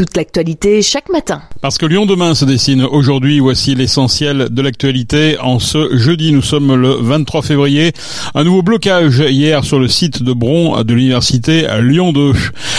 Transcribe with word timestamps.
toute 0.00 0.16
l'actualité 0.16 0.80
chaque 0.80 1.10
matin. 1.10 1.42
Parce 1.60 1.76
que 1.76 1.84
Lyon 1.84 2.06
demain 2.06 2.34
se 2.34 2.46
dessine 2.46 2.84
aujourd'hui, 2.84 3.38
voici 3.38 3.74
l'essentiel 3.74 4.48
de 4.50 4.62
l'actualité. 4.62 5.38
En 5.38 5.58
ce 5.58 5.94
jeudi, 5.94 6.32
nous 6.32 6.40
sommes 6.40 6.74
le 6.74 6.94
23 6.94 7.42
février. 7.42 7.92
Un 8.34 8.44
nouveau 8.44 8.62
blocage 8.62 9.18
hier 9.18 9.62
sur 9.62 9.78
le 9.78 9.88
site 9.88 10.22
de 10.22 10.32
Bron 10.32 10.82
de 10.82 10.94
l'université 10.94 11.66
Lyon 11.82 12.14
2. 12.14 12.32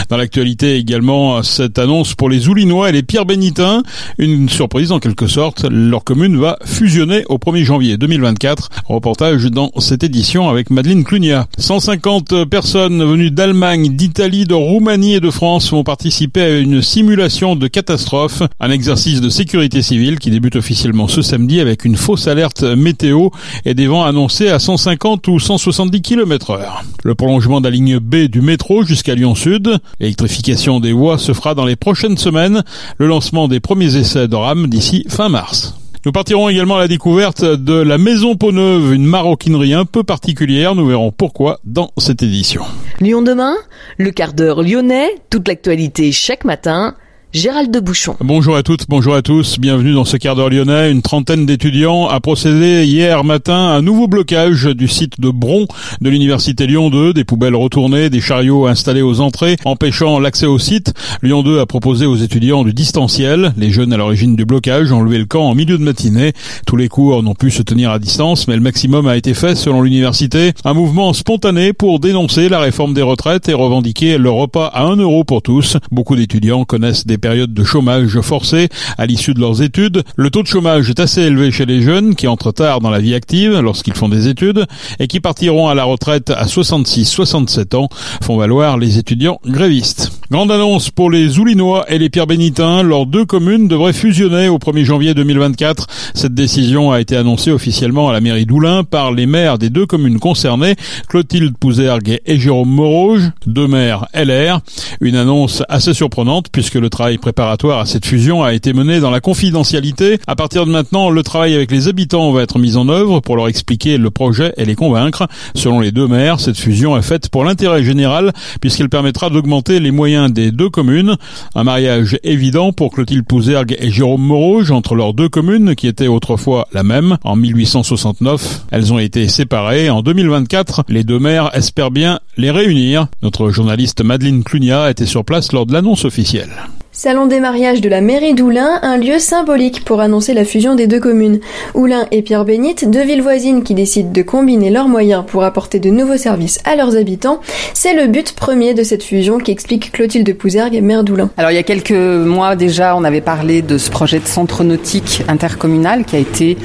Dans 0.10 0.18
l'actualité 0.18 0.78
également, 0.78 1.44
cette 1.44 1.78
annonce 1.78 2.16
pour 2.16 2.28
les 2.28 2.50
Oulinois 2.50 2.90
et 2.90 2.92
les 2.92 3.04
Pierre 3.04 3.28
Bénitins. 3.28 3.84
Une 4.18 4.50
surprise 4.50 4.92
en 4.92 4.98
quelque 4.98 5.28
sorte. 5.28 5.68
Leur 5.70 6.04
commune 6.04 6.40
va 6.40 6.58
fusionner 6.66 7.24
au 7.30 7.38
1er 7.38 7.64
janvier 7.66 7.98
2024. 7.98 8.70
Reportage 8.88 9.46
dans 9.46 9.70
cette 9.78 10.04
édition 10.04 10.50
avec 10.50 10.72
Madeleine 10.72 11.04
Clunia. 11.04 11.46
150 11.60 12.46
personnes 12.46 13.06
venues 13.06 13.30
d'Allemagne, 13.30 13.96
d'Italie, 13.96 14.46
de 14.46 14.56
Roumanie 14.56 15.14
et 15.14 15.20
de 15.20 15.30
France 15.30 15.70
vont 15.70 15.84
participer 15.84 16.42
à 16.42 16.58
une 16.58 16.82
simulation 16.82 17.11
simulation 17.12 17.58
de 17.58 17.68
catastrophe, 17.68 18.42
un 18.62 18.72
exercice 18.72 19.20
de 19.20 19.28
sécurité 19.28 19.82
civile 19.82 20.18
qui 20.18 20.32
débute 20.32 20.56
officiellement 20.56 21.10
ce 21.10 21.22
samedi 21.22 21.60
avec 21.60 21.84
une 21.84 21.98
fausse 21.98 22.30
alerte 22.30 22.64
météo 22.64 23.32
et 23.66 23.74
des 23.74 23.88
vents 23.88 24.06
annoncés 24.06 24.48
à 24.48 24.60
150 24.60 25.28
ou 25.28 25.38
170 25.38 26.02
km 26.02 26.52
heure. 26.52 26.84
Le 27.04 27.14
prolongement 27.14 27.60
de 27.60 27.68
la 27.68 27.72
ligne 27.72 28.00
B 28.00 28.28
du 28.30 28.40
métro 28.40 28.86
jusqu'à 28.86 29.14
Lyon 29.14 29.36
Sud, 29.36 29.78
l'électrification 30.00 30.80
des 30.80 30.94
voies 30.94 31.18
se 31.18 31.34
fera 31.34 31.54
dans 31.54 31.66
les 31.66 31.76
prochaines 31.76 32.18
semaines, 32.18 32.64
le 32.98 33.08
lancement 33.08 33.50
des 33.50 33.60
premiers 33.60 33.98
essais 33.98 34.30
de 34.30 34.36
RAM 34.38 34.68
d'ici 34.68 35.04
fin 35.10 35.28
mars. 35.28 35.76
Nous 36.04 36.12
partirons 36.14 36.50
également 36.50 36.78
à 36.78 36.80
la 36.80 36.88
découverte 36.88 37.44
de 37.44 37.74
la 37.74 38.00
Maison 38.00 38.36
Peau-Neuve, 38.36 38.94
une 38.94 39.06
maroquinerie 39.06 39.76
un 39.76 39.86
peu 39.86 40.04
particulière. 40.04 40.74
Nous 40.74 40.88
verrons 40.88 41.12
pourquoi 41.12 41.60
dans 41.64 41.92
cette 41.98 42.24
édition. 42.24 42.64
Lyon 43.02 43.22
demain, 43.22 43.54
le 43.98 44.10
quart 44.10 44.34
d'heure 44.34 44.64
lyonnais, 44.64 45.10
toute 45.30 45.48
l'actualité 45.48 46.12
chaque 46.12 46.44
matin 46.44 46.96
Gérald 47.34 47.72
de 47.72 47.80
Bouchon. 47.80 48.18
Bonjour 48.20 48.58
à 48.58 48.62
toutes, 48.62 48.90
bonjour 48.90 49.16
à 49.16 49.22
tous, 49.22 49.58
bienvenue 49.58 49.94
dans 49.94 50.04
ce 50.04 50.18
quart 50.18 50.36
d'heure 50.36 50.50
lyonnais. 50.50 50.92
Une 50.92 51.02
trentaine 51.02 51.46
d'étudiants 51.46 52.10
a 52.10 52.20
procédé 52.20 52.84
hier 52.84 53.24
matin 53.24 53.70
à 53.70 53.78
un 53.78 53.82
nouveau 53.82 54.10
blocage 54.10 54.66
du 54.66 54.90
site 54.90 55.22
de 55.22 55.30
Bron 55.30 55.66
de 56.02 56.10
l'université 56.10 56.68
Lyon 56.68 56.90
2, 56.90 57.14
des 57.14 57.24
poubelles 57.24 57.56
retournées, 57.56 58.10
des 58.10 58.20
chariots 58.20 58.68
installés 58.68 59.02
aux 59.02 59.22
entrées, 59.22 59.56
empêchant 59.64 60.20
l'accès 60.20 60.46
au 60.46 60.60
site. 60.60 60.94
Lyon 61.22 61.42
2 61.42 61.62
a 61.62 61.66
proposé 61.66 62.06
aux 62.06 62.18
étudiants 62.18 62.66
du 62.66 62.74
distanciel. 62.74 63.54
Les 63.56 63.72
jeunes 63.72 63.94
à 63.94 63.98
l'origine 63.98 64.36
du 64.36 64.44
blocage 64.44 64.92
ont 64.92 65.02
levé 65.02 65.18
le 65.18 65.26
camp 65.26 65.44
en 65.44 65.56
milieu 65.56 65.78
de 65.78 65.84
matinée. 65.84 66.34
Tous 66.68 66.76
les 66.76 66.90
cours 66.90 67.24
n'ont 67.24 67.36
pu 67.36 67.50
se 67.50 67.62
tenir 67.62 67.92
à 67.92 68.00
distance, 68.00 68.50
mais 68.50 68.56
le 68.56 68.62
maximum 68.62 69.08
a 69.08 69.16
été 69.16 69.34
fait 69.34 69.56
selon 69.56 69.84
l'université. 69.84 70.52
Un 70.66 70.74
mouvement 70.74 71.14
spontané 71.14 71.72
pour 71.72 72.02
dénoncer 72.02 72.50
la 72.50 72.60
réforme 72.60 72.94
des 72.94 73.02
retraites 73.02 73.48
et 73.48 73.54
revendiquer 73.54 74.18
le 74.18 74.30
repas 74.30 74.68
à 74.68 74.84
1 74.84 74.98
euro 74.98 75.24
pour 75.24 75.42
tous. 75.42 75.78
Beaucoup 75.92 76.18
d'étudiants 76.18 76.66
connaissent 76.66 77.08
des 77.08 77.21
période 77.22 77.54
de 77.54 77.64
chômage 77.64 78.20
forcé 78.20 78.68
à 78.98 79.06
l'issue 79.06 79.34
de 79.34 79.40
leurs 79.40 79.62
études. 79.62 80.04
Le 80.18 80.30
taux 80.30 80.44
de 80.44 80.48
chômage 80.48 80.90
est 80.90 81.00
assez 81.00 81.22
élevé 81.22 81.52
chez 81.52 81.66
les 81.66 81.82
jeunes 81.82 82.16
qui 82.16 82.28
entrent 82.28 82.52
tard 82.52 82.82
dans 82.82 82.90
la 82.90 83.00
vie 83.00 83.16
active 83.16 83.60
lorsqu'ils 83.60 83.94
font 83.94 84.10
des 84.10 84.28
études 84.28 84.66
et 85.00 85.08
qui 85.08 85.20
partiront 85.20 85.70
à 85.70 85.76
la 85.76 85.86
retraite 85.86 86.30
à 86.30 86.46
66-67 86.46 87.76
ans, 87.76 87.88
font 88.22 88.38
valoir 88.38 88.78
les 88.78 88.98
étudiants 88.98 89.40
grévistes. 89.46 90.12
Grande 90.32 90.52
annonce 90.52 90.92
pour 90.92 91.12
les 91.12 91.40
Oulinois 91.40 91.86
et 91.90 91.98
les 91.98 92.10
Pierre 92.10 92.26
Bénitins. 92.26 92.84
Leurs 92.84 93.06
deux 93.06 93.26
communes 93.26 93.68
devraient 93.68 93.92
fusionner 93.92 94.48
au 94.48 94.60
1er 94.60 94.86
janvier 94.86 95.14
2024. 95.14 95.88
Cette 96.14 96.34
décision 96.34 96.92
a 96.92 97.02
été 97.02 97.18
annoncée 97.18 97.52
officiellement 97.52 98.10
à 98.10 98.14
la 98.14 98.22
mairie 98.22 98.46
d'Oulin 98.46 98.86
par 98.86 99.12
les 99.12 99.26
maires 99.26 99.58
des 99.58 99.70
deux 99.70 99.86
communes 99.86 100.20
concernées, 100.20 100.76
Clotilde 101.10 101.58
Pouzergue 101.58 102.22
et 102.26 102.40
Jérôme 102.40 102.70
Moroge, 102.70 103.32
deux 103.46 103.68
maires 103.68 104.06
LR. 104.14 104.62
Une 105.02 105.18
annonce 105.18 105.64
assez 105.68 105.94
surprenante 105.94 106.48
puisque 106.50 106.76
le 106.76 106.90
travail 106.90 107.11
préparatoire 107.20 107.80
à 107.80 107.86
cette 107.86 108.06
fusion 108.06 108.44
a 108.44 108.54
été 108.54 108.74
mené 108.74 109.00
dans 109.00 109.12
la 109.12 109.20
confidentialité. 109.20 110.20
À 110.28 110.36
partir 110.36 110.66
de 110.66 110.72
maintenant, 110.72 111.10
le 111.10 111.24
travail 111.24 111.56
avec 111.56 111.72
les 111.72 111.88
habitants 111.88 112.32
va 112.32 112.44
être 112.44 112.60
mis 112.60 112.78
en 112.78 112.88
œuvre 112.90 113.20
pour 113.20 113.36
leur 113.36 113.48
expliquer 113.48 113.98
le 113.98 114.10
projet 114.10 114.54
et 114.58 114.66
les 114.66 114.76
convaincre. 114.76 115.28
Selon 115.56 115.80
les 115.80 115.92
deux 115.92 116.08
maires, 116.08 116.40
cette 116.40 116.58
fusion 116.58 116.98
est 116.98 117.02
faite 117.02 117.30
pour 117.30 117.44
l'intérêt 117.44 117.84
général 117.84 118.32
puisqu'elle 118.60 118.90
permettra 118.90 119.30
d'augmenter 119.30 119.80
les 119.80 119.92
moyens 119.92 120.32
des 120.32 120.52
deux 120.52 120.70
communes. 120.70 121.16
Un 121.56 121.64
mariage 121.64 122.18
évident 122.24 122.72
pour 122.72 122.92
Clotilde 122.92 123.26
Pouzergue 123.26 123.76
et 123.80 123.92
Jérôme 123.92 124.22
Morouge 124.22 124.72
entre 124.72 124.96
leurs 124.96 125.14
deux 125.14 125.30
communes 125.30 125.76
qui 125.76 125.88
étaient 125.88 126.08
autrefois 126.08 126.68
la 126.74 126.84
même. 126.84 127.18
En 127.24 127.36
1869, 127.36 128.66
elles 128.72 128.94
ont 128.94 129.00
été 129.00 129.28
séparées. 129.28 129.90
En 129.90 130.02
2024, 130.02 130.84
les 130.90 131.04
deux 131.04 131.20
maires 131.20 131.50
espèrent 131.54 131.92
bien 131.92 132.20
les 132.38 132.52
réunir. 132.52 133.08
Notre 133.22 133.50
journaliste 133.50 134.04
Madeleine 134.04 134.44
Clunia 134.44 134.90
était 134.90 135.06
sur 135.06 135.26
place 135.26 135.52
lors 135.52 135.66
de 135.66 135.74
l'annonce 135.74 136.06
officielle. 136.06 136.52
Salon 136.94 137.26
des 137.26 137.40
mariages 137.40 137.80
de 137.80 137.88
la 137.88 138.02
mairie 138.02 138.34
d'Oulin, 138.34 138.80
un 138.82 138.98
lieu 138.98 139.18
symbolique 139.18 139.86
pour 139.86 140.02
annoncer 140.02 140.34
la 140.34 140.44
fusion 140.44 140.76
des 140.76 140.88
deux 140.88 141.00
communes. 141.00 141.40
Oulin 141.74 142.06
et 142.12 142.22
Pierre-Bénite, 142.22 142.92
deux 142.92 143.04
villes 143.06 143.22
voisines 143.22 143.64
qui 143.64 143.74
décident 143.74 144.12
de 144.12 144.22
combiner 144.22 144.70
leurs 144.70 144.90
moyens 144.90 145.24
pour 145.26 145.46
apporter 145.46 145.80
de 145.80 145.90
nouveaux 145.90 146.18
services 146.18 146.60
à 146.66 146.76
leurs 146.76 146.98
habitants, 146.98 147.40
c'est 147.74 147.94
le 147.94 148.08
but 148.08 148.34
premier 148.34 148.74
de 148.74 148.84
cette 148.84 149.04
fusion 149.04 149.38
qu'explique 149.38 149.94
Clotilde 149.94 150.38
Pouzergue, 150.38 150.84
maire 150.84 151.06
d'Oulin. 151.06 151.30
Alors 151.38 151.52
il 151.52 151.56
y 151.56 151.60
a 151.60 151.64
quelques 151.64 151.92
mois 151.92 152.58
déjà, 152.58 152.94
on 152.98 153.06
avait 153.06 153.22
parlé 153.22 153.62
de 153.62 153.78
ce 153.78 153.90
projet 153.90 154.20
de 154.20 154.28
centre 154.28 154.66
nautique 154.66 155.24
intercommunal 155.30 156.04
qui 156.04 156.18
a 156.18 156.20
été 156.20 156.58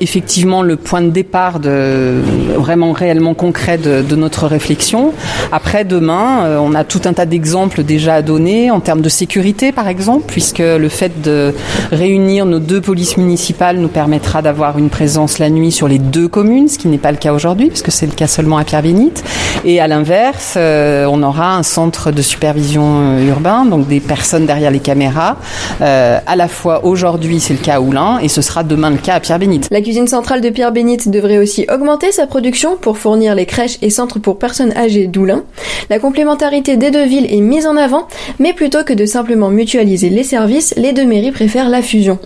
effectivement 0.00 0.62
le 0.62 0.74
point 0.74 1.00
de 1.00 1.10
départ 1.10 1.60
de 1.60 2.20
vraiment 2.56 2.90
réellement 2.90 3.34
concret 3.34 3.78
de, 3.78 4.16
notre 4.16 4.48
réflexion. 4.48 5.12
Après 5.52 5.84
demain, 5.84 6.44
euh, 6.44 6.58
on 6.58 6.74
a 6.74 6.82
tout 6.82 7.02
un 7.04 7.12
tas 7.12 7.24
d'exemples 7.24 7.84
déjà 7.84 8.14
à 8.14 8.22
donner 8.22 8.72
en 8.72 8.80
termes 8.80 9.00
de 9.00 9.08
sécurité 9.08 9.59
par 9.72 9.88
exemple, 9.88 10.24
puisque 10.26 10.58
le 10.58 10.88
fait 10.88 11.20
de 11.22 11.54
réunir 11.92 12.46
nos 12.46 12.58
deux 12.58 12.80
polices 12.80 13.16
municipales 13.16 13.78
nous 13.78 13.88
permettra 13.88 14.42
d'avoir 14.42 14.78
une 14.78 14.90
présence 14.90 15.38
la 15.38 15.50
nuit 15.50 15.72
sur 15.72 15.88
les 15.88 15.98
deux 15.98 16.28
communes, 16.28 16.68
ce 16.68 16.78
qui 16.78 16.88
n'est 16.88 16.98
pas 16.98 17.12
le 17.12 17.18
cas 17.18 17.32
aujourd'hui, 17.32 17.68
puisque 17.68 17.92
c'est 17.92 18.06
le 18.06 18.12
cas 18.12 18.26
seulement 18.26 18.58
à 18.58 18.64
Pierre-Bénite. 18.64 19.22
Et 19.64 19.80
à 19.80 19.86
l'inverse, 19.86 20.54
euh, 20.56 21.06
on 21.10 21.22
aura 21.22 21.56
un 21.56 21.62
centre 21.62 22.10
de 22.10 22.22
supervision 22.22 22.82
euh, 22.84 23.28
urbain, 23.28 23.64
donc 23.64 23.86
des 23.86 24.00
personnes 24.00 24.46
derrière 24.46 24.70
les 24.70 24.80
caméras. 24.80 25.36
Euh, 25.82 26.18
à 26.26 26.36
la 26.36 26.48
fois 26.48 26.84
aujourd'hui, 26.84 27.40
c'est 27.40 27.54
le 27.54 27.60
cas 27.60 27.76
à 27.76 27.80
Oulin, 27.80 28.18
et 28.20 28.28
ce 28.28 28.42
sera 28.42 28.62
demain 28.62 28.90
le 28.90 28.96
cas 28.96 29.14
à 29.14 29.20
Pierre-Bénite. 29.20 29.68
La 29.70 29.82
cuisine 29.82 30.08
centrale 30.08 30.40
de 30.40 30.48
Pierre-Bénite 30.50 31.10
devrait 31.10 31.38
aussi 31.38 31.66
augmenter 31.72 32.12
sa 32.12 32.26
production 32.26 32.76
pour 32.76 32.98
fournir 32.98 33.34
les 33.34 33.46
crèches 33.46 33.78
et 33.82 33.90
centres 33.90 34.18
pour 34.18 34.38
personnes 34.38 34.72
âgées 34.76 35.06
d'Oulin. 35.06 35.42
La 35.90 35.98
complémentarité 35.98 36.76
des 36.76 36.90
deux 36.90 37.04
villes 37.04 37.26
est 37.30 37.40
mise 37.40 37.66
en 37.66 37.76
avant, 37.76 38.08
mais 38.38 38.52
plutôt 38.52 38.84
que 38.84 38.92
de 38.92 39.06
simplement 39.06 39.49
mutualiser 39.50 40.10
les 40.10 40.24
services, 40.24 40.74
les 40.76 40.92
deux 40.92 41.06
mairies 41.06 41.32
préfèrent 41.32 41.68
la 41.68 41.82
fusion. 41.82 42.18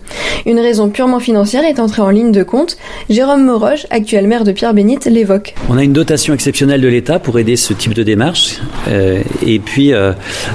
Une 0.46 0.60
raison 0.60 0.88
purement 0.88 1.20
financière 1.20 1.64
est 1.64 1.78
entrée 1.78 2.02
en 2.02 2.10
ligne 2.10 2.32
de 2.32 2.42
compte. 2.42 2.76
Jérôme 3.08 3.44
Moroge, 3.44 3.86
actuel 3.90 4.26
maire 4.26 4.44
de 4.44 4.52
Pierre-Bénite, 4.52 5.06
l'évoque. 5.06 5.54
On 5.68 5.78
a 5.78 5.84
une 5.84 5.92
dotation 5.92 6.34
exceptionnelle 6.34 6.80
de 6.80 6.88
l'État 6.88 7.18
pour 7.18 7.38
aider 7.38 7.56
ce 7.56 7.72
type 7.72 7.94
de 7.94 8.02
démarche. 8.02 8.60
Euh, 8.88 9.22
et 9.44 9.58
puis, 9.58 9.92
euh, 9.92 10.12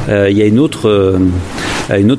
euh, 0.09 0.29
il 0.29 0.37
y 0.37 0.41
a 0.41 0.45
une 0.45 0.59
autre, 0.59 1.17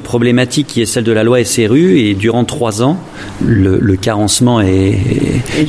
problématique 0.02 0.66
qui 0.66 0.82
est 0.82 0.86
celle 0.86 1.04
de 1.04 1.12
la 1.12 1.24
loi 1.24 1.44
SRU. 1.44 1.98
Et 1.98 2.14
durant 2.14 2.44
trois 2.44 2.82
ans, 2.82 2.98
le, 3.44 3.78
carencement 3.96 4.60
est, 4.60 4.98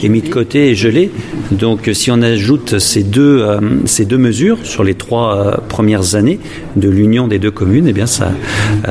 mis 0.04 0.22
de 0.22 0.30
côté 0.30 0.70
et 0.70 0.76
gelé. 0.76 1.12
Donc, 1.52 1.90
si 1.94 2.12
on 2.12 2.22
ajoute 2.22 2.80
ces 2.80 3.04
deux, 3.04 3.46
ces 3.86 4.06
deux 4.06 4.18
mesures 4.18 4.58
sur 4.64 4.84
les 4.84 4.96
trois 4.96 5.62
premières 5.68 6.16
années 6.16 6.40
de 6.76 6.90
l'union 6.90 7.28
des 7.28 7.40
deux 7.40 7.52
communes, 7.52 7.88
eh 7.88 7.94
bien, 7.94 8.08
ça, 8.08 8.32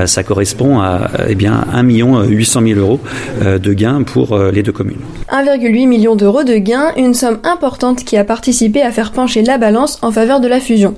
ça 0.07 0.23
correspond 0.23 0.81
à 0.81 1.11
eh 1.29 1.35
bien, 1.35 1.65
1 1.73 1.83
800 1.83 2.61
000 2.63 2.81
euros 2.81 3.01
euh, 3.43 3.59
de 3.59 3.73
gains 3.73 4.03
pour 4.03 4.33
euh, 4.33 4.51
les 4.51 4.63
deux 4.63 4.73
communes. 4.73 5.01
1,8 5.31 5.87
million 5.87 6.17
d'euros 6.17 6.45
de 6.45 6.55
gains, 6.55 6.93
une 6.97 7.15
somme 7.15 7.39
importante 7.45 8.05
qui 8.05 8.17
a 8.17 8.25
participé 8.25 8.83
à 8.83 8.91
faire 8.91 9.13
pencher 9.13 9.43
la 9.43 9.59
balance 9.59 9.99
en 10.03 10.11
faveur 10.11 10.41
de 10.41 10.49
la 10.49 10.61
fusion. 10.61 10.95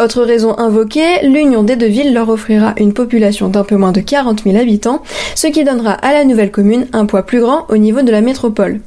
Autre 0.00 0.22
raison 0.22 0.58
invoquée, 0.58 1.22
l'union 1.22 1.62
des 1.62 1.76
deux 1.76 1.86
villes 1.86 2.14
leur 2.14 2.28
offrira 2.28 2.74
une 2.78 2.92
population 2.92 3.48
d'un 3.48 3.64
peu 3.64 3.76
moins 3.76 3.92
de 3.92 4.00
40 4.00 4.44
000 4.44 4.56
habitants, 4.56 5.02
ce 5.34 5.46
qui 5.46 5.64
donnera 5.64 5.92
à 5.92 6.12
la 6.12 6.24
nouvelle 6.24 6.50
commune 6.50 6.86
un 6.92 7.06
poids 7.06 7.24
plus 7.24 7.40
grand 7.40 7.66
au 7.68 7.76
niveau 7.76 8.02
de 8.02 8.10
la 8.10 8.20
métropole. 8.20 8.80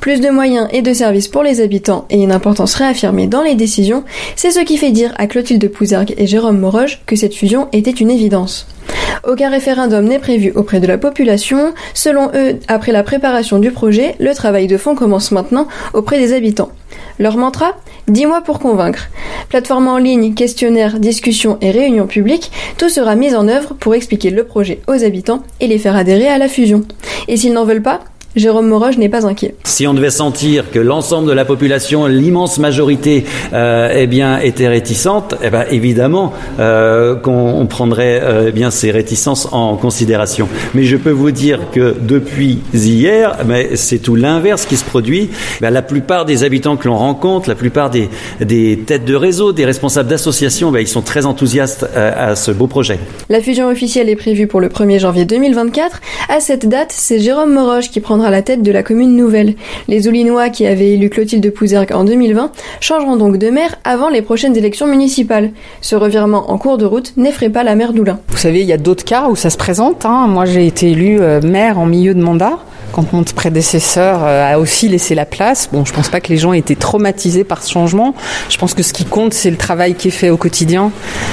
Plus 0.00 0.20
de 0.20 0.30
moyens 0.30 0.68
et 0.72 0.82
de 0.82 0.92
services 0.92 1.28
pour 1.28 1.42
les 1.42 1.60
habitants 1.60 2.06
et 2.10 2.22
une 2.22 2.32
importance 2.32 2.74
réaffirmée 2.74 3.26
dans 3.26 3.42
les 3.42 3.54
décisions, 3.54 4.04
c'est 4.36 4.50
ce 4.50 4.60
qui 4.60 4.76
fait 4.76 4.92
dire 4.92 5.12
à 5.18 5.26
Clotilde 5.26 5.70
Pouzergue 5.70 6.14
et 6.16 6.26
Jérôme 6.26 6.58
Moroge 6.58 7.00
que 7.06 7.16
cette 7.16 7.34
fusion 7.34 7.68
était 7.72 7.90
une 7.90 8.10
évidence. 8.10 8.66
Aucun 9.26 9.50
référendum 9.50 10.04
n'est 10.04 10.18
prévu 10.18 10.52
auprès 10.54 10.80
de 10.80 10.86
la 10.86 10.98
population. 10.98 11.74
Selon 11.94 12.30
eux, 12.34 12.58
après 12.68 12.92
la 12.92 13.02
préparation 13.02 13.58
du 13.58 13.70
projet, 13.70 14.14
le 14.18 14.34
travail 14.34 14.66
de 14.66 14.76
fond 14.76 14.94
commence 14.94 15.32
maintenant 15.32 15.68
auprès 15.94 16.18
des 16.18 16.32
habitants. 16.32 16.70
Leur 17.18 17.36
mantra 17.36 17.76
10 18.08 18.26
mois 18.26 18.42
pour 18.42 18.58
convaincre. 18.58 19.08
Plateforme 19.48 19.88
en 19.88 19.98
ligne, 19.98 20.34
questionnaires, 20.34 20.98
discussions 20.98 21.58
et 21.60 21.70
réunions 21.70 22.06
publiques, 22.06 22.50
tout 22.78 22.88
sera 22.88 23.16
mis 23.16 23.34
en 23.34 23.48
œuvre 23.48 23.74
pour 23.74 23.94
expliquer 23.94 24.30
le 24.30 24.44
projet 24.44 24.80
aux 24.86 25.04
habitants 25.04 25.42
et 25.60 25.66
les 25.66 25.78
faire 25.78 25.96
adhérer 25.96 26.28
à 26.28 26.38
la 26.38 26.48
fusion. 26.48 26.84
Et 27.26 27.36
s'ils 27.36 27.52
n'en 27.52 27.64
veulent 27.64 27.82
pas, 27.82 28.00
Jérôme 28.38 28.68
Moroge 28.68 28.98
n'est 28.98 29.08
pas 29.08 29.26
inquiet. 29.26 29.54
Si 29.64 29.86
on 29.86 29.94
devait 29.94 30.10
sentir 30.10 30.70
que 30.70 30.78
l'ensemble 30.78 31.28
de 31.28 31.32
la 31.32 31.44
population, 31.44 32.06
l'immense 32.06 32.58
majorité, 32.58 33.24
euh, 33.52 33.92
eh 33.94 34.06
bien, 34.06 34.38
était 34.38 34.68
réticente, 34.68 35.34
eh 35.42 35.50
ben, 35.50 35.64
évidemment 35.70 36.32
euh, 36.58 37.14
qu'on 37.16 37.66
prendrait 37.66 38.20
euh, 38.22 38.46
eh 38.48 38.52
bien 38.52 38.70
ces 38.70 38.90
réticences 38.90 39.48
en 39.52 39.76
considération. 39.76 40.48
Mais 40.74 40.84
je 40.84 40.96
peux 40.96 41.10
vous 41.10 41.30
dire 41.30 41.70
que 41.72 41.96
depuis 42.00 42.60
hier, 42.72 43.36
mais 43.46 43.76
c'est 43.76 43.98
tout 43.98 44.14
l'inverse 44.14 44.66
qui 44.66 44.76
se 44.76 44.84
produit. 44.84 45.30
Ben, 45.60 45.70
la 45.70 45.82
plupart 45.82 46.24
des 46.24 46.44
habitants 46.44 46.76
que 46.76 46.88
l'on 46.88 46.96
rencontre, 46.96 47.48
la 47.48 47.54
plupart 47.54 47.90
des, 47.90 48.08
des 48.40 48.78
têtes 48.86 49.04
de 49.04 49.14
réseau, 49.14 49.52
des 49.52 49.64
responsables 49.64 50.08
d'associations, 50.08 50.70
ben, 50.70 50.80
ils 50.80 50.88
sont 50.88 51.02
très 51.02 51.26
enthousiastes 51.26 51.86
à, 51.94 52.28
à 52.28 52.36
ce 52.36 52.50
beau 52.50 52.66
projet. 52.66 52.98
La 53.28 53.40
fusion 53.40 53.68
officielle 53.68 54.08
est 54.08 54.16
prévue 54.16 54.46
pour 54.46 54.60
le 54.60 54.68
1er 54.68 54.98
janvier 54.98 55.24
2024. 55.24 56.00
À 56.28 56.40
cette 56.40 56.68
date, 56.68 56.92
c'est 56.92 57.18
Jérôme 57.18 57.52
Moroge 57.52 57.90
qui 57.90 58.00
prendra 58.00 58.27
la 58.30 58.42
tête 58.42 58.62
de 58.62 58.72
la 58.72 58.82
commune 58.82 59.16
nouvelle. 59.16 59.54
Les 59.88 60.08
Oulinois 60.08 60.48
qui 60.48 60.66
avaient 60.66 60.90
élu 60.90 61.10
Clotilde 61.10 61.52
Pouzergue 61.52 61.92
en 61.92 62.04
2020 62.04 62.52
changeront 62.80 63.16
donc 63.16 63.38
de 63.38 63.50
maire 63.50 63.76
avant 63.84 64.08
les 64.08 64.22
prochaines 64.22 64.56
élections 64.56 64.86
municipales. 64.86 65.50
Ce 65.80 65.96
revirement 65.96 66.50
en 66.50 66.58
cours 66.58 66.78
de 66.78 66.84
route 66.84 67.12
n'effraie 67.16 67.50
pas 67.50 67.64
la 67.64 67.74
maire 67.74 67.92
d'Oulin. 67.92 68.20
Vous 68.28 68.36
savez, 68.36 68.60
il 68.60 68.66
y 68.66 68.72
a 68.72 68.78
d'autres 68.78 69.04
cas 69.04 69.28
où 69.28 69.36
ça 69.36 69.50
se 69.50 69.56
présente. 69.56 70.04
Hein. 70.04 70.26
Moi, 70.28 70.44
j'ai 70.44 70.66
été 70.66 70.90
élu 70.90 71.20
euh, 71.20 71.40
maire 71.40 71.78
en 71.78 71.86
milieu 71.86 72.14
de 72.14 72.22
mandat 72.22 72.58
quand 72.98 73.12
mon 73.12 73.22
prédécesseur 73.22 74.24
euh, 74.24 74.54
a 74.54 74.58
aussi 74.58 74.88
laissé 74.88 75.14
la 75.14 75.24
place. 75.24 75.68
Bon, 75.72 75.84
je 75.84 75.92
pense 75.92 76.08
pas 76.08 76.20
que 76.20 76.30
les 76.30 76.36
gens 76.36 76.52
aient 76.52 76.58
été 76.58 76.74
traumatisés 76.74 77.44
par 77.44 77.62
ce 77.62 77.70
changement. 77.70 78.12
Je 78.48 78.56
pense 78.56 78.74
que 78.74 78.82
ce 78.82 78.92
qui 78.92 79.04
compte, 79.04 79.34
c'est 79.34 79.50
le 79.50 79.56
travail 79.56 79.94
qui 79.94 80.08
est 80.08 80.12
fait 80.12 80.30
au 80.30 80.36
quotidien 80.36 80.90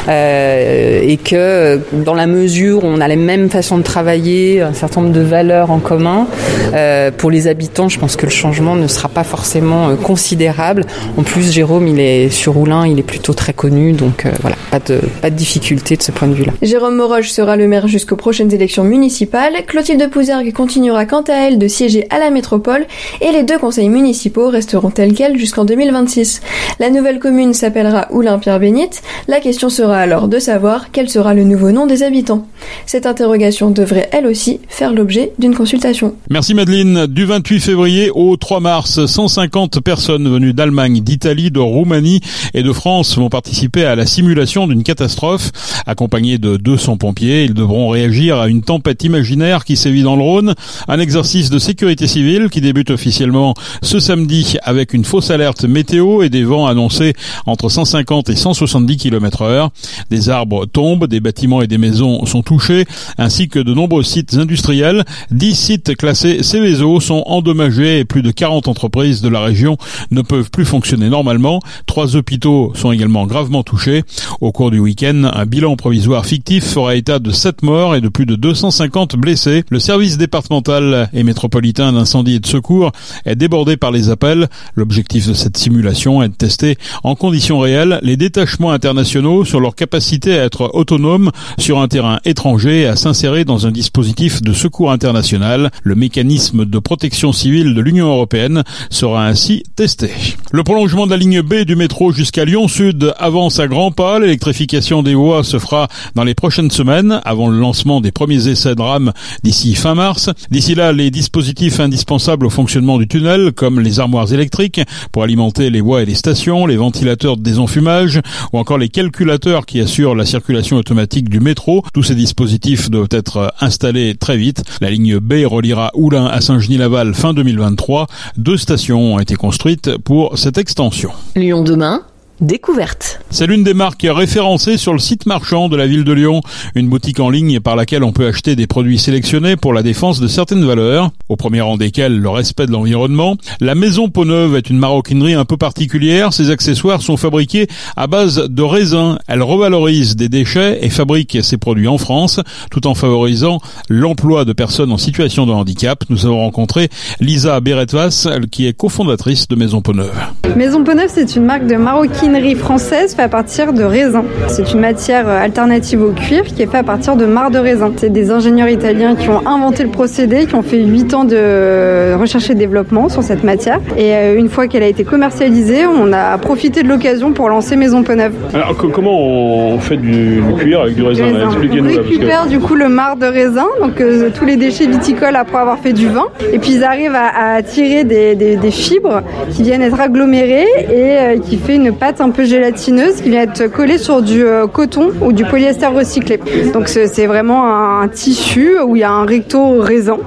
euh, 0.08 1.02
et 1.02 1.18
que 1.18 1.80
dans 1.92 2.14
la 2.14 2.28
mesure 2.28 2.84
où 2.84 2.88
on 2.88 3.02
a 3.02 3.08
les 3.08 3.16
mêmes 3.16 3.50
façons 3.50 3.80
de 3.80 3.84
travailler, 3.84 4.62
un 4.62 4.74
certain 4.74 5.02
nombre 5.02 5.14
de 5.14 5.22
valeurs 5.22 5.72
en 5.72 5.80
commun, 5.80 6.28
euh, 6.74 7.10
pour 7.10 7.32
les 7.32 7.48
habitants, 7.48 7.90
je 7.90 7.98
pense 7.98 8.16
que 8.16 8.28
le 8.28 8.32
changement 8.32 8.76
ne 8.76 8.88
sera 8.88 9.10
pas 9.10 9.24
forcément 9.24 9.96
considérable. 9.96 10.86
En 11.18 11.24
plus, 11.24 11.52
Jérôme, 11.52 11.88
il 11.88 12.00
est 12.00 12.30
sur 12.30 12.54
Roulin, 12.54 12.86
il 12.86 13.00
est 13.00 13.04
plutôt 13.04 13.34
très 13.34 13.54
connu, 13.54 13.94
donc 13.94 14.28
voilà, 14.42 14.56
pas 14.70 14.80
de, 14.80 15.00
de 15.24 15.30
difficulté 15.30 15.98
de 15.98 16.04
ce 16.04 16.12
point 16.12 16.28
de 16.28 16.36
vue-là. 16.36 16.54
Jérôme 16.62 16.96
Moroge 16.96 17.32
sera 17.32 17.56
le 17.56 17.68
maire 17.68 17.88
jusqu'aux 17.88 18.18
prochaines 18.18 18.54
élections 18.54 18.84
municipales. 18.84 19.54
Clotilde 19.66 20.08
Pouzergue 20.12 20.54
continuera 20.54 21.06
quant 21.06 21.24
à 21.24 21.34
elle 21.34 21.55
de 21.58 21.68
siéger 21.68 22.08
à 22.10 22.20
la 22.20 22.30
métropole 22.30 22.86
et 23.22 23.32
les 23.32 23.44
deux 23.44 23.58
conseils 23.58 23.90
municipaux 23.90 24.50
resteront 24.50 24.90
tels 24.90 25.14
quels 25.14 25.38
jusqu'en 25.38 25.66
2026. 25.66 26.42
La 26.80 26.90
nouvelle 26.90 27.20
commune 27.20 27.54
s'appellera 27.54 28.08
Oulin-Pierre-Bénite. 28.12 29.02
La 29.28 29.40
question 29.40 29.70
sera 29.70 29.98
alors 29.98 30.28
de 30.28 30.40
savoir 30.40 30.92
quel 30.92 31.10
sera 31.10 31.34
le 31.34 31.44
nouveau 31.44 31.72
nom 31.72 31.88
des 31.88 32.04
habitants. 32.04 32.48
Cette 32.86 33.06
interrogation 33.06 33.72
devrait 33.72 34.10
elle 34.12 34.28
aussi 34.28 34.60
faire 34.68 34.94
l'objet 34.94 35.34
d'une 35.40 35.56
consultation. 35.56 36.16
Merci 36.30 36.54
Madeleine. 36.54 37.08
Du 37.08 37.26
28 37.26 37.60
février 37.60 38.12
au 38.14 38.38
3 38.38 38.60
mars, 38.60 39.06
150 39.06 39.80
personnes 39.82 40.30
venues 40.30 40.54
d'Allemagne, 40.54 41.02
d'Italie, 41.02 41.52
de 41.52 41.60
Roumanie 41.60 42.22
et 42.54 42.64
de 42.64 42.74
France 42.74 43.18
vont 43.18 43.30
participer 43.30 43.86
à 43.86 43.96
la 43.96 44.06
simulation 44.06 44.68
d'une 44.68 44.84
catastrophe. 44.84 45.52
Accompagnés 45.86 46.38
de 46.38 46.58
200 46.58 46.98
pompiers, 46.98 47.44
ils 47.44 47.54
devront 47.54 47.90
réagir 47.90 48.40
à 48.40 48.48
une 48.48 48.62
tempête 48.62 49.04
imaginaire 49.04 49.66
qui 49.66 49.76
sévit 49.76 50.04
dans 50.04 50.16
le 50.16 50.24
Rhône. 50.24 50.56
Un 50.88 51.00
exercice 51.00 51.45
de 51.50 51.60
sécurité 51.60 52.08
civile 52.08 52.50
qui 52.50 52.62
débute 52.62 52.90
officiellement 52.90 53.54
ce 53.82 54.00
samedi 54.00 54.58
avec 54.64 54.94
une 54.94 55.06
fausse 55.06 55.32
alerte 55.32 55.66
météo 55.66 56.22
et 56.22 56.30
des 56.30 56.44
vents 56.44 56.68
annoncés 56.68 57.14
entre 57.46 57.70
150 57.70 58.30
et 58.30 58.36
170 58.36 58.98
km 58.98 59.42
heure. 59.44 59.72
Des 60.10 60.30
arbres 60.30 60.66
tombent, 60.66 61.08
des 61.08 61.20
bâtiments 61.20 61.62
et 61.62 61.68
des 61.68 61.78
maisons 61.78 62.26
sont 62.26 62.42
touchés, 62.42 62.86
ainsi 63.18 63.48
que 63.48 63.60
de 63.60 63.74
nombreux 63.74 64.04
sites 64.04 64.36
industriels. 64.36 65.04
10 65.32 65.56
sites 65.56 65.96
classés 65.96 66.44
Céveso 66.44 67.00
sont 67.00 67.24
endommagés 67.26 68.00
et 68.00 68.06
plus 68.06 68.22
de 68.22 68.32
40 68.32 68.68
entreprises 68.68 69.22
de 69.22 69.30
la 69.30 69.42
région 69.42 69.78
ne 70.12 70.22
peuvent 70.22 70.52
plus 70.52 70.66
fonctionner 70.66 71.10
normalement. 71.10 71.60
Trois 71.86 72.16
hôpitaux 72.16 72.72
sont 72.76 72.92
également 72.92 73.26
gravement 73.26 73.64
touchés. 73.64 74.04
Au 74.42 74.52
cours 74.52 74.72
du 74.72 74.80
week-end, 74.80 75.30
un 75.34 75.46
bilan 75.46 75.76
provisoire 75.76 76.26
fictif 76.26 76.64
fera 76.66 76.96
état 76.96 77.20
de 77.20 77.32
7 77.32 77.64
morts 77.64 77.96
et 77.96 78.02
de 78.02 78.10
plus 78.10 78.26
de 78.26 78.36
250 78.36 79.16
blessés. 79.16 79.64
Le 79.70 79.80
service 79.80 80.18
départemental 80.18 81.10
et 81.14 81.24
métropolitain 81.26 81.92
d'incendie 81.92 82.36
et 82.36 82.40
de 82.40 82.48
secours 82.48 82.92
est 83.26 83.36
débordé 83.36 83.76
par 83.76 83.92
les 83.92 84.10
appels. 84.10 84.48
L'objectif 84.76 85.28
de 85.28 85.34
cette 85.34 85.58
simulation 85.58 86.24
est 86.24 86.30
de 86.30 86.34
tester 86.34 86.78
en 87.04 87.16
conditions 87.16 87.60
réelles 87.60 88.00
les 88.02 88.16
détachements 88.16 88.72
internationaux 88.72 89.44
sur 89.44 89.60
leur 89.60 89.76
capacité 89.76 90.40
à 90.40 90.46
être 90.46 90.72
autonomes 90.74 91.32
sur 91.58 91.80
un 91.80 91.88
terrain 91.88 92.20
étranger 92.26 92.82
et 92.82 92.88
à 92.88 92.96
s'insérer 92.96 93.46
dans 93.46 93.68
un 93.68 93.72
dispositif 93.72 94.42
de 94.42 94.54
secours 94.54 94.92
international. 94.92 95.72
Le 95.84 95.96
mécanisme 95.96 96.66
de 96.66 96.80
protection 96.80 97.34
civile 97.34 97.74
de 97.74 97.82
l'Union 97.82 98.08
européenne 98.08 98.64
sera 98.90 99.28
ainsi 99.28 99.64
testé. 99.76 100.12
Le 100.52 100.64
prolongement 100.64 101.06
de 101.06 101.12
la 101.12 101.18
ligne 101.18 101.42
B 101.42 101.66
du 101.66 101.76
métro 101.76 102.12
jusqu'à 102.12 102.46
Lyon 102.46 102.68
Sud 102.68 103.14
avance 103.18 103.60
à 103.60 103.68
grands 103.68 103.92
pas. 103.92 104.20
L'électrification 104.20 105.04
des 105.04 105.16
voies 105.16 105.44
se 105.44 105.60
fera 105.60 105.88
dans 106.16 106.24
les 106.24 106.36
prochaines 106.36 106.72
semaines 106.72 107.22
avant 107.26 107.50
le 107.50 107.60
lancement 107.60 108.02
des 108.02 108.12
premiers 108.12 108.48
essais 108.48 108.76
de 108.76 108.82
rame 108.82 109.12
d'ici 109.44 109.76
fin 109.76 109.96
mars. 109.96 110.30
D'ici 110.52 110.76
là, 110.76 110.92
les 110.92 111.12
dispositifs 111.16 111.80
indispensables 111.80 112.46
au 112.46 112.50
fonctionnement 112.50 112.98
du 112.98 113.08
tunnel, 113.08 113.54
comme 113.54 113.80
les 113.80 114.02
armoires 114.02 114.34
électriques 114.34 114.82
pour 115.14 115.24
alimenter 115.24 115.70
les 115.70 115.80
voies 115.80 116.02
et 116.02 116.06
les 116.06 116.14
stations, 116.14 116.66
les 116.66 116.76
ventilateurs 116.76 117.38
de 117.38 117.42
désenfumage 117.42 118.20
ou 118.52 118.58
encore 118.60 118.78
les 118.78 118.90
calculateurs 118.90 119.66
qui 119.66 119.80
assurent 119.80 120.14
la 120.14 120.26
circulation 120.26 120.76
automatique 120.76 121.30
du 121.30 121.40
métro. 121.40 121.86
Tous 121.94 122.04
ces 122.04 122.16
dispositifs 122.16 122.90
doivent 122.90 123.08
être 123.12 123.54
installés 123.62 124.16
très 124.16 124.36
vite. 124.36 124.64
La 124.82 124.90
ligne 124.90 125.20
B 125.20 125.46
reliera 125.46 125.92
Oulin 125.94 126.26
à 126.26 126.42
Saint-Genis-Laval 126.42 127.14
fin 127.14 127.34
2023. 127.34 128.08
Deux 128.36 128.58
stations 128.58 129.14
ont 129.14 129.20
été 129.20 129.36
construites 129.36 129.98
pour 130.00 130.38
cette 130.38 130.58
extension. 130.58 131.12
Lyon 131.38 131.64
demain 131.64 132.02
Découverte. 132.42 133.22
C'est 133.36 133.48
l'une 133.48 133.66
des 133.66 133.74
marques 133.74 134.08
référencées 134.10 134.78
sur 134.78 134.94
le 134.94 135.00
site 135.00 135.26
marchand 135.26 135.68
de 135.68 135.76
la 135.76 135.88
ville 135.88 136.06
de 136.06 136.14
Lyon, 136.14 136.40
une 136.74 136.88
boutique 136.88 137.20
en 137.20 137.30
ligne 137.30 137.60
par 137.60 137.76
laquelle 137.76 138.06
on 138.06 138.14
peut 138.14 138.28
acheter 138.28 138.56
des 138.56 138.66
produits 138.66 138.98
sélectionnés 138.98 139.58
pour 139.58 139.74
la 139.74 139.84
défense 139.84 140.22
de 140.22 140.28
certaines 140.30 140.64
valeurs, 140.64 141.12
au 141.28 141.36
premier 141.36 141.60
rang 141.60 141.76
desquelles 141.76 142.18
le 142.18 142.30
respect 142.30 142.66
de 142.66 142.72
l'environnement. 142.72 143.36
La 143.60 143.76
Maison 143.76 144.08
Peau-Neuve 144.08 144.56
est 144.56 144.70
une 144.70 144.78
maroquinerie 144.78 145.34
un 145.34 145.44
peu 145.44 145.58
particulière, 145.58 146.32
ses 146.32 146.50
accessoires 146.50 147.02
sont 147.02 147.18
fabriqués 147.18 147.68
à 147.98 148.08
base 148.08 148.48
de 148.48 148.64
raisin. 148.64 149.20
Elle 149.28 149.44
revalorise 149.44 150.16
des 150.16 150.30
déchets 150.30 150.80
et 150.82 150.90
fabrique 150.90 151.40
ses 151.44 151.58
produits 151.58 151.90
en 151.90 151.98
France, 151.98 152.40
tout 152.72 152.88
en 152.88 152.96
favorisant 152.96 153.60
l'emploi 153.90 154.46
de 154.46 154.54
personnes 154.54 154.94
en 154.94 154.98
situation 154.98 155.46
de 155.46 155.52
handicap. 155.52 156.06
Nous 156.10 156.26
avons 156.26 156.40
rencontré 156.40 156.88
Lisa 157.20 157.60
Beretvas, 157.60 158.30
qui 158.50 158.66
est 158.66 158.72
cofondatrice 158.72 159.50
de 159.50 159.58
Maison 159.58 159.82
Peau-Neuve. 159.82 160.16
Maison 160.56 160.86
Peau-Neuve, 160.86 161.12
c'est 161.14 161.36
une 161.36 161.44
marque 161.44 161.68
de 161.68 161.76
maroquinerie 161.76 162.56
française 162.56 163.14
à 163.26 163.28
partir 163.28 163.74
de 163.74 163.84
raisin. 163.84 164.24
C'est 164.48 164.72
une 164.72 164.82
matière 164.82 165.28
alternative 165.28 166.04
au 166.04 166.12
cuir 166.12 166.44
qui 166.44 166.62
est 166.62 166.68
faite 166.68 166.76
à 166.76 166.84
partir 166.84 167.16
de 167.16 167.26
marc 167.26 167.52
de 167.52 167.58
raisin. 167.58 167.92
C'est 167.98 168.12
des 168.12 168.30
ingénieurs 168.30 168.70
italiens 168.70 169.16
qui 169.16 169.30
ont 169.30 169.42
inventé 169.48 169.82
le 169.82 169.90
procédé, 169.90 170.46
qui 170.46 170.54
ont 170.54 170.62
fait 170.62 170.84
8 170.84 171.14
ans 171.16 171.24
de 171.24 172.14
recherche 172.14 172.52
et 172.52 172.54
développement 172.54 173.10
sur 173.10 173.24
cette 173.24 173.44
matière. 173.44 173.80
Et 173.98 174.14
euh, 174.14 174.38
une 174.38 174.48
fois 174.48 174.68
qu'elle 174.68 174.84
a 174.84 174.88
été 174.88 175.04
commercialisée, 175.04 175.88
on 175.88 176.14
a 176.14 176.38
profité 176.38 176.84
de 176.84 176.88
l'occasion 176.88 177.32
pour 177.32 177.50
lancer 177.50 177.76
Maison 177.76 178.04
Peneuve. 178.04 178.34
Alors 178.54 178.78
comment 178.78 179.20
on 179.20 179.80
fait 179.80 179.98
du, 179.98 180.44
cuir 180.60 180.82
avec 180.82 180.94
du 180.94 181.02
raisin, 181.02 181.26
On 181.50 181.88
récupère 181.88 182.46
du 182.46 182.60
coup 182.60 182.76
le 182.76 182.90
marc 182.90 183.18
de 183.18 183.26
raisin, 183.26 183.66
donc 183.82 184.00
euh, 184.02 184.30
tous 184.38 184.46
les 184.46 184.56
déchets 184.56 184.86
viticoles 184.86 185.36
après 185.36 185.58
avoir 185.58 185.80
fait 185.80 185.94
du 185.94 186.10
vin. 186.10 186.28
Et 186.54 186.60
puis 186.60 186.74
ils 186.76 186.84
arrivent 186.84 187.16
à, 187.16 187.64
tirer 187.64 188.04
des, 188.04 188.36
des, 188.36 188.72
fibres 188.72 189.24
qui 189.52 189.64
viennent 189.64 189.82
être 189.82 190.00
agglomérées 190.00 190.68
et 190.90 191.18
euh, 191.18 191.40
qui 191.40 191.58
fait 191.58 191.76
une 191.76 191.92
pâte 191.92 192.22
un 192.22 192.30
peu 192.30 192.44
gélatineuse 192.44 193.15
qui 193.22 193.30
vient 193.30 193.42
être 193.42 193.68
collée 193.68 193.98
sur 193.98 194.22
du 194.22 194.44
euh, 194.44 194.68
coton 194.68 195.12
ou 195.22 195.32
du 195.32 195.46
polyester 195.46 195.88
recyclé. 195.88 196.40
Donc 196.74 196.88
c'est 196.88 197.26
vraiment 197.26 197.66
un, 198.02 198.08
tissu 198.08 198.76
où 198.86 198.96
il 198.96 199.00
y 199.00 199.04
a 199.04 199.12
un 199.12 199.26
recto 199.26 199.80
raisin 199.80 200.18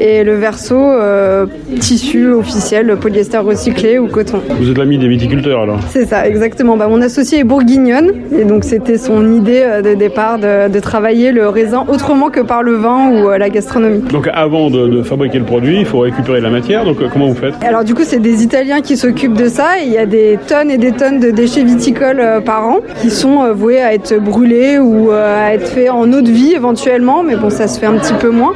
et 0.00 0.24
le 0.24 0.34
verso 0.34 0.74
euh, 0.76 1.46
tissu 1.78 2.32
officiel 2.32 2.96
polyester 3.00 3.38
recyclé 3.38 3.98
ou 3.98 4.08
coton. 4.08 4.40
Vous 4.60 4.70
êtes 4.70 4.78
l'ami 4.78 4.98
des 4.98 5.08
viticulteurs 5.08 5.62
alors 5.62 5.78
C'est 5.88 6.06
ça, 6.06 6.26
exactement. 6.26 6.76
Bah, 6.76 6.88
mon 6.88 7.00
associé 7.00 7.38
est 7.38 7.44
bourguignonne 7.44 8.10
et 8.36 8.44
donc 8.44 8.64
c'était 8.64 8.98
son 8.98 9.32
idée 9.32 9.62
euh, 9.64 9.82
de 9.82 9.94
départ 9.94 10.38
de, 10.38 10.78
travailler 10.78 11.32
le 11.32 11.48
raisin 11.48 11.84
autrement 11.88 12.30
que 12.30 12.40
par 12.40 12.62
le 12.62 12.74
vin 12.74 13.10
ou 13.10 13.30
la 13.30 13.50
gastronomie. 13.50 14.00
Donc 14.12 14.28
avant 14.32 14.70
de, 14.70 15.02
fabriquer 15.02 15.38
le 15.38 15.44
produit, 15.44 15.80
il 15.80 15.86
faut 15.86 15.98
récupérer 15.98 16.40
la 16.40 16.50
matière. 16.50 16.84
Donc 16.84 16.98
comment 17.12 17.26
vous 17.26 17.34
faites? 17.34 17.54
Alors 17.62 17.84
du 17.84 17.94
coup, 17.94 18.02
c'est 18.04 18.20
des 18.20 18.44
Italiens 18.44 18.80
qui 18.80 18.96
s'occupent 18.96 19.36
de 19.36 19.48
ça 19.48 19.80
et 19.80 19.86
il 19.86 19.92
y 19.92 19.98
a 19.98 20.06
des 20.06 20.38
tonnes 20.46 20.70
et 20.70 20.78
des 20.78 20.92
tonnes 20.92 21.18
de 21.18 21.30
déchets 21.30 21.64
viticoles 21.64 22.20
par 22.44 22.66
an 22.66 22.80
qui 23.00 23.10
sont 23.10 23.52
voués 23.52 23.80
à 23.80 23.94
être 23.94 24.18
brûlés 24.18 24.78
ou 24.78 25.10
à 25.10 25.54
être 25.54 25.68
faits 25.68 25.90
en 25.90 26.12
eau 26.12 26.20
de 26.20 26.30
vie 26.30 26.52
éventuellement, 26.52 27.22
mais 27.22 27.36
bon, 27.36 27.50
ça 27.50 27.68
se 27.68 27.78
fait 27.78 27.86
un 27.86 27.94
petit 27.94 28.14
peu 28.14 28.30
moins. 28.30 28.54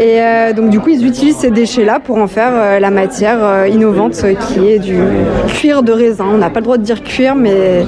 Et 0.00 0.52
donc 0.54 0.70
du 0.70 0.80
coup, 0.80 0.90
ils 0.90 1.06
utilisent 1.06 1.36
ces 1.36 1.50
déchets-là 1.50 2.00
pour 2.00 2.18
en 2.18 2.26
faire 2.26 2.80
la 2.80 2.90
matière 2.90 3.66
innovante 3.66 4.14
qui 4.48 4.68
est 4.68 4.78
du 4.78 4.98
cuir 5.48 5.82
de 5.82 5.92
raisin. 5.92 6.26
On 6.32 6.38
n'a 6.38 6.50
pas 6.50 6.60
le 6.60 6.64
droit 6.64 6.76
de 6.76 6.82
dire 6.82 7.02
cuir, 7.02 7.34
mais 7.34 7.84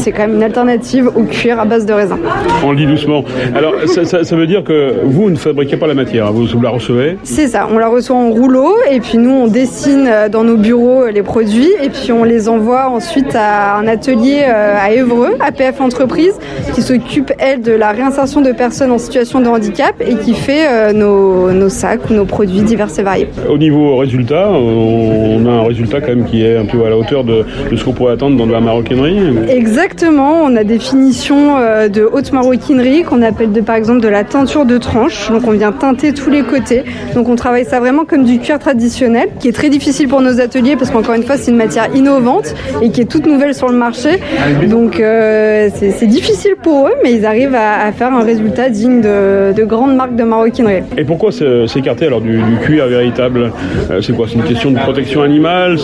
c'est 0.00 0.12
quand 0.12 0.22
même 0.22 0.36
une 0.36 0.42
alternative 0.42 1.10
au 1.14 1.22
cuir 1.24 1.60
à 1.60 1.64
base 1.64 1.86
de 1.86 1.92
raisin. 1.92 2.18
On 2.64 2.70
le 2.70 2.76
dit 2.76 2.86
doucement. 2.86 3.24
Alors, 3.54 3.74
ça, 3.86 4.36
veut 4.36 4.46
dire 4.46 4.64
que 4.64 4.94
vous 5.04 5.30
ne 5.30 5.36
fabriquez 5.36 5.76
pas 5.76 5.86
la 5.86 5.94
matière, 5.94 6.32
vous, 6.32 6.46
vous 6.46 6.60
la 6.60 6.70
recevez 6.70 7.18
C'est 7.22 7.48
ça, 7.48 7.68
on 7.72 7.78
la 7.78 7.88
reçoit 7.88 8.16
en 8.16 8.30
rouleau 8.30 8.74
et 8.90 9.00
puis 9.00 9.18
nous, 9.18 9.30
on 9.30 9.46
dessine 9.46 10.08
dans 10.30 10.44
nos 10.44 10.56
bureaux 10.56 11.06
les 11.06 11.22
produits 11.22 11.70
et 11.82 11.88
puis 11.88 12.12
on 12.12 12.24
les 12.24 12.48
envoie 12.48 12.88
ensuite 12.88 13.34
à 13.34 13.76
un 13.76 13.86
atelier 13.86 14.44
euh, 14.46 14.61
à 14.62 14.92
Évreux, 14.92 15.36
APF 15.40 15.80
Entreprise, 15.80 16.34
qui 16.74 16.82
s'occupe, 16.82 17.32
elle, 17.38 17.62
de 17.62 17.72
la 17.72 17.90
réinsertion 17.90 18.40
de 18.40 18.52
personnes 18.52 18.90
en 18.90 18.98
situation 18.98 19.40
de 19.40 19.48
handicap 19.48 19.94
et 20.00 20.16
qui 20.16 20.34
fait 20.34 20.66
euh, 20.68 20.92
nos, 20.92 21.50
nos 21.52 21.68
sacs 21.68 22.10
ou 22.10 22.14
nos 22.14 22.24
produits 22.24 22.62
divers 22.62 22.88
et 22.98 23.02
variés. 23.02 23.28
Au 23.48 23.58
niveau 23.58 23.96
résultat, 23.96 24.50
on 24.50 25.44
a 25.46 25.50
un 25.50 25.62
résultat 25.62 26.00
quand 26.00 26.08
même 26.08 26.24
qui 26.24 26.44
est 26.44 26.56
un 26.56 26.64
peu 26.64 26.84
à 26.84 26.90
la 26.90 26.96
hauteur 26.96 27.24
de, 27.24 27.44
ce 27.74 27.84
qu'on 27.84 27.92
pourrait 27.92 28.14
attendre 28.14 28.36
dans 28.36 28.46
de 28.46 28.52
la 28.52 28.60
maroquinerie 28.60 29.18
Exactement, 29.48 30.42
on 30.42 30.56
a 30.56 30.64
des 30.64 30.78
finitions 30.78 31.56
euh, 31.58 31.88
de 31.88 32.08
haute 32.10 32.32
maroquinerie 32.32 33.02
qu'on 33.02 33.22
appelle 33.22 33.52
de, 33.52 33.60
par 33.60 33.76
exemple 33.76 34.00
de 34.00 34.08
la 34.08 34.24
teinture 34.24 34.64
de 34.64 34.78
tranche. 34.78 35.30
Donc 35.30 35.46
on 35.46 35.52
vient 35.52 35.72
teinter 35.72 36.12
tous 36.12 36.30
les 36.30 36.42
côtés. 36.42 36.84
Donc 37.14 37.28
on 37.28 37.36
travaille 37.36 37.64
ça 37.64 37.80
vraiment 37.80 38.04
comme 38.04 38.24
du 38.24 38.38
cuir 38.38 38.58
traditionnel, 38.58 39.28
qui 39.40 39.48
est 39.48 39.52
très 39.52 39.68
difficile 39.68 40.08
pour 40.08 40.20
nos 40.20 40.40
ateliers 40.40 40.76
parce 40.76 40.90
qu'encore 40.90 41.14
une 41.14 41.24
fois 41.24 41.36
c'est 41.36 41.50
une 41.50 41.56
matière 41.56 41.88
innovante 41.94 42.54
et 42.80 42.90
qui 42.90 43.00
est 43.00 43.10
toute 43.10 43.26
nouvelle 43.26 43.54
sur 43.54 43.68
le 43.68 43.76
marché. 43.76 44.20
Donc 44.68 45.00
euh, 45.00 45.68
c'est 45.74 46.06
difficile 46.06 46.54
pour 46.62 46.86
eux, 46.88 46.94
mais 47.02 47.12
ils 47.12 47.26
arrivent 47.26 47.54
à, 47.54 47.90
faire 47.92 48.12
un 48.12 48.22
résultat 48.22 48.68
digne 48.68 49.00
de, 49.00 49.64
grandes 49.64 49.96
marques 49.96 50.16
de 50.16 50.24
maroquinerie. 50.24 50.82
Et 50.96 51.04
pourquoi 51.04 51.30
s'écarter 51.32 52.06
alors 52.06 52.20
du, 52.20 52.40
cuir 52.62 52.86
véritable 52.86 53.52
euh, 53.90 54.00
C'est 54.00 54.12
quoi 54.12 54.26
C'est 54.28 54.36
une 54.36 54.44
question 54.44 54.70
de 54.70 54.78
protection 54.78 55.22
animale 55.22 55.76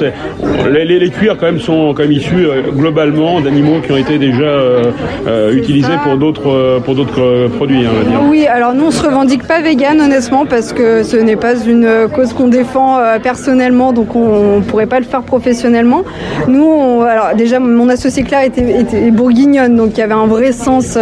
les, 0.70 0.84
les, 0.84 1.10
cuirs 1.10 1.36
quand 1.38 1.46
même 1.46 1.60
sont 1.60 1.94
quand 1.94 2.02
même 2.02 2.12
issus 2.12 2.46
euh, 2.46 2.62
globalement 2.70 3.40
d'animaux 3.40 3.80
qui 3.80 3.92
ont 3.92 3.96
été 3.96 4.18
déjà 4.18 4.58
utilisés 5.52 5.92
pour 6.02 6.16
d'autres 6.16 6.80
pour 6.84 6.94
d'autres 6.94 7.48
produits. 7.56 7.84
Hein, 7.86 8.20
oui, 8.28 8.46
alors 8.46 8.74
nous 8.74 8.86
on 8.86 8.90
se 8.90 9.04
revendique 9.04 9.46
pas 9.46 9.60
vegan 9.60 10.00
honnêtement 10.00 10.46
parce 10.46 10.72
que 10.72 11.02
ce 11.02 11.16
n'est 11.16 11.36
pas 11.36 11.54
une 11.56 12.08
cause 12.14 12.32
qu'on 12.32 12.48
défend 12.48 12.98
personnellement, 13.22 13.92
donc 13.92 14.14
on, 14.14 14.56
ne 14.56 14.62
pourrait 14.62 14.86
pas 14.86 14.98
le 14.98 15.06
faire 15.06 15.22
professionnellement. 15.22 16.04
Nous, 16.48 17.02
alors 17.02 17.34
déjà 17.36 17.58
mon 17.60 17.88
associée 17.88 18.22
Claire 18.22 18.44
était, 18.44 18.57
était, 18.58 19.10
bourguignonne, 19.10 19.76
donc 19.76 19.90
il 19.94 19.98
y 19.98 20.02
avait 20.02 20.12
un 20.12 20.26
vrai 20.26 20.52
sens 20.52 20.98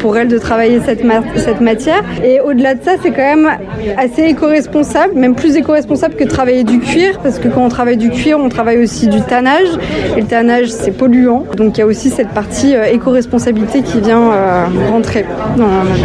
pour 0.00 0.16
elle 0.16 0.28
de 0.28 0.38
travailler 0.38 0.80
cette, 0.84 1.02
cette 1.36 1.60
matière. 1.60 2.02
Et 2.24 2.40
au-delà 2.40 2.74
de 2.74 2.82
ça, 2.82 2.92
c'est 3.02 3.10
quand 3.10 3.36
même 3.36 3.50
assez 3.96 4.22
éco-responsable, 4.22 5.14
même 5.14 5.34
plus 5.34 5.56
éco-responsable 5.56 6.14
que 6.14 6.24
de 6.24 6.28
travailler 6.28 6.64
du 6.64 6.78
cuir, 6.78 7.18
parce 7.22 7.38
que 7.38 7.48
quand 7.48 7.64
on 7.64 7.68
travaille 7.68 7.96
du 7.96 8.10
cuir, 8.10 8.38
on 8.38 8.48
travaille 8.48 8.78
aussi 8.78 9.08
du 9.08 9.20
tannage. 9.20 9.68
Et 10.16 10.20
le 10.20 10.26
tannage, 10.26 10.68
c'est 10.68 10.92
polluant. 10.92 11.44
Donc 11.56 11.76
il 11.76 11.80
y 11.80 11.82
a 11.82 11.86
aussi 11.86 12.10
cette 12.10 12.28
partie 12.28 12.74
euh, 12.74 12.84
éco-responsabilité 12.84 13.82
qui 13.82 14.00
vient 14.00 14.32
euh, 14.32 14.64
rentrer. 14.90 15.24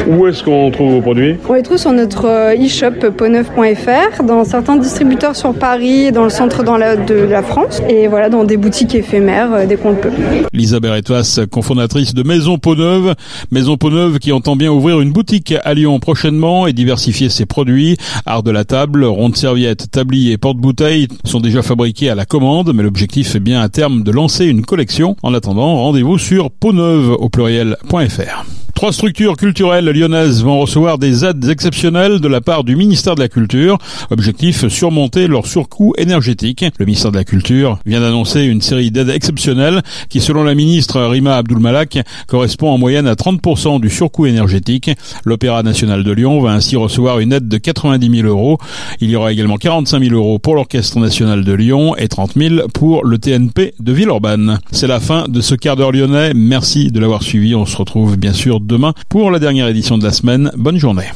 Où 0.07 0.27
est-ce 0.27 0.43
qu'on 0.43 0.71
trouve 0.71 0.93
vos 0.93 1.01
produits? 1.01 1.37
On 1.47 1.53
les 1.53 1.63
trouve 1.63 1.77
sur 1.77 1.91
notre 1.91 2.25
euh, 2.27 2.55
e-shop 2.55 3.11
poneuf.fr, 3.15 4.23
dans 4.23 4.43
certains 4.43 4.77
distributeurs 4.77 5.35
sur 5.35 5.53
Paris 5.53 6.11
dans 6.11 6.23
le 6.23 6.29
centre 6.29 6.63
de 6.63 7.25
la 7.25 7.41
France. 7.41 7.81
Et 7.89 8.07
voilà, 8.07 8.29
dans 8.29 8.43
des 8.43 8.57
boutiques 8.57 8.95
éphémères 8.95 9.67
dès 9.67 9.75
qu'on 9.75 9.91
le 9.91 9.95
peut. 9.95 10.09
Lisa 10.53 10.78
Beretois, 10.79 11.45
cofondatrice 11.49 12.13
de 12.13 12.23
Maison 12.23 12.57
Peau-Neuve. 12.57 13.15
Maison 13.51 13.77
Peau-Neuve 13.77 14.19
qui 14.19 14.31
entend 14.31 14.55
bien 14.55 14.71
ouvrir 14.71 15.01
une 15.01 15.11
boutique 15.11 15.53
à 15.63 15.73
Lyon 15.73 15.99
prochainement 15.99 16.67
et 16.67 16.73
diversifier 16.73 17.29
ses 17.29 17.45
produits. 17.45 17.97
Art 18.25 18.43
de 18.43 18.51
la 18.51 18.65
table, 18.65 19.05
ronde 19.05 19.35
serviette, 19.35 19.91
tablier 19.91 20.33
et 20.33 20.37
porte-bouteilles 20.37 21.07
sont 21.25 21.39
déjà 21.39 21.61
fabriqués 21.61 22.09
à 22.09 22.15
la 22.15 22.25
commande, 22.25 22.73
mais 22.73 22.83
l'objectif 22.83 23.35
est 23.35 23.39
bien 23.39 23.61
à 23.61 23.69
terme 23.69 24.03
de 24.03 24.11
lancer 24.11 24.45
une 24.45 24.65
collection. 24.65 25.15
En 25.23 25.33
attendant, 25.33 25.75
rendez-vous 25.77 26.17
sur 26.17 26.51
peauneuve 26.51 27.11
au 27.11 27.29
pluriel.fr. 27.29 28.45
Trois 28.79 28.93
structures 28.93 29.35
culturelles 29.35 29.89
lyonnaises 29.89 30.41
vont 30.41 30.57
recevoir 30.57 30.97
des 30.97 31.25
aides 31.25 31.49
exceptionnelles 31.49 32.21
de 32.21 32.27
la 32.29 32.39
part 32.39 32.63
du 32.63 32.77
ministère 32.77 33.15
de 33.15 33.19
la 33.19 33.27
Culture. 33.27 33.77
Objectif, 34.09 34.69
surmonter 34.69 35.27
leur 35.27 35.47
surcoût 35.47 35.93
énergétique. 35.97 36.63
Le 36.77 36.85
ministère 36.85 37.11
de 37.11 37.17
la 37.17 37.25
Culture 37.25 37.79
vient 37.85 37.99
d'annoncer 37.99 38.43
une 38.43 38.61
série 38.61 38.89
d'aides 38.89 39.09
exceptionnelles 39.09 39.81
qui, 40.07 40.21
selon 40.21 40.45
la 40.45 40.55
ministre 40.69 41.01
Rima 41.01 41.35
Abdulmalak, 41.35 41.97
correspond 42.27 42.69
en 42.69 42.77
moyenne 42.77 43.07
à 43.07 43.15
30% 43.15 43.81
du 43.81 43.89
surcoût 43.89 44.27
énergétique. 44.27 44.91
L'Opéra 45.25 45.63
national 45.63 46.03
de 46.03 46.11
Lyon 46.11 46.39
va 46.41 46.51
ainsi 46.51 46.75
recevoir 46.75 47.19
une 47.19 47.33
aide 47.33 47.47
de 47.47 47.57
90 47.57 48.21
000 48.21 48.27
euros. 48.27 48.59
Il 49.01 49.09
y 49.09 49.15
aura 49.15 49.31
également 49.31 49.57
45 49.57 49.99
000 50.03 50.15
euros 50.15 50.37
pour 50.37 50.53
l'Orchestre 50.53 50.99
national 50.99 51.43
de 51.43 51.53
Lyon 51.53 51.95
et 51.95 52.07
30 52.07 52.33
000 52.35 52.67
pour 52.71 53.03
le 53.03 53.17
TNP 53.17 53.73
de 53.79 53.91
Villeurbanne. 53.91 54.59
C'est 54.71 54.87
la 54.87 54.99
fin 54.99 55.25
de 55.27 55.41
ce 55.41 55.55
quart 55.55 55.75
d'heure 55.75 55.91
lyonnais. 55.91 56.33
Merci 56.35 56.91
de 56.91 56.99
l'avoir 56.99 57.23
suivi. 57.23 57.55
On 57.55 57.65
se 57.65 57.75
retrouve 57.75 58.15
bien 58.15 58.33
sûr 58.33 58.59
demain 58.59 58.93
pour 59.09 59.31
la 59.31 59.39
dernière 59.39 59.67
édition 59.67 59.97
de 59.97 60.03
la 60.03 60.11
semaine. 60.11 60.51
Bonne 60.55 60.77
journée. 60.77 61.09